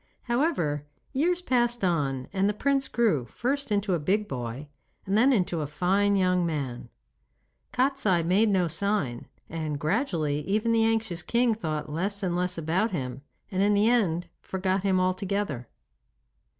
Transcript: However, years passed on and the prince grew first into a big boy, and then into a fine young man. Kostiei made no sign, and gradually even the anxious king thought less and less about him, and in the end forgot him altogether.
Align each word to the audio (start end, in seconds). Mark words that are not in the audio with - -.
However, 0.23 0.87
years 1.13 1.43
passed 1.43 1.83
on 1.83 2.27
and 2.33 2.49
the 2.49 2.55
prince 2.55 2.87
grew 2.87 3.25
first 3.25 3.71
into 3.71 3.93
a 3.93 3.99
big 3.99 4.27
boy, 4.27 4.67
and 5.05 5.15
then 5.15 5.31
into 5.31 5.61
a 5.61 5.67
fine 5.67 6.15
young 6.15 6.43
man. 6.43 6.89
Kostiei 7.71 8.23
made 8.25 8.49
no 8.49 8.67
sign, 8.67 9.27
and 9.47 9.79
gradually 9.79 10.39
even 10.47 10.71
the 10.71 10.85
anxious 10.85 11.21
king 11.21 11.53
thought 11.53 11.87
less 11.91 12.23
and 12.23 12.35
less 12.35 12.57
about 12.57 12.89
him, 12.89 13.21
and 13.51 13.61
in 13.61 13.75
the 13.75 13.87
end 13.91 14.27
forgot 14.41 14.81
him 14.81 14.99
altogether. 14.99 15.67